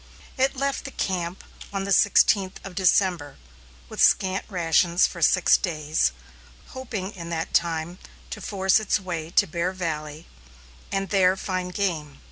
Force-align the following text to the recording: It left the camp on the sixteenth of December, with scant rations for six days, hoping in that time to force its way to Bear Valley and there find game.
It 0.35 0.55
left 0.55 0.85
the 0.85 0.89
camp 0.89 1.43
on 1.71 1.83
the 1.83 1.91
sixteenth 1.91 2.59
of 2.63 2.73
December, 2.73 3.35
with 3.87 4.01
scant 4.01 4.45
rations 4.49 5.05
for 5.05 5.21
six 5.21 5.57
days, 5.57 6.11
hoping 6.69 7.11
in 7.11 7.29
that 7.29 7.53
time 7.53 7.99
to 8.31 8.41
force 8.41 8.79
its 8.79 8.99
way 8.99 9.29
to 9.29 9.45
Bear 9.45 9.71
Valley 9.71 10.25
and 10.91 11.09
there 11.09 11.37
find 11.37 11.71
game. 11.71 12.19